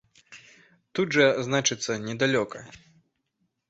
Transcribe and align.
Тут 1.01 1.07
жа, 1.19 1.27
значыцца, 1.51 2.01
недалёка. 2.09 2.67